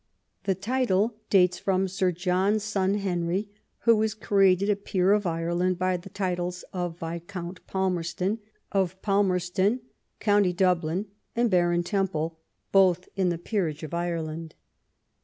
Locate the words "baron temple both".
11.51-13.09